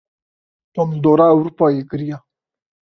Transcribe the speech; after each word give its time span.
Tom 0.73 0.87
li 0.95 0.99
dora 1.05 1.25
Ewropayê 1.33 1.81
geriya. 1.89 2.17